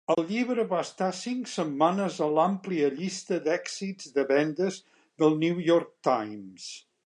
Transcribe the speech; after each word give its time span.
El 0.11 0.21
llibre 0.27 0.63
va 0.69 0.77
estar 0.85 1.09
cinc 1.17 1.51
setmanes 1.55 2.17
a 2.27 2.29
l'àmplia 2.37 2.89
llista 2.97 3.39
d'èxits 3.49 4.11
de 4.19 4.27
vendes 4.35 4.83
del 4.89 5.37
"The 5.37 5.41
New 5.47 5.65
York 5.71 5.95
Times". 6.13 6.71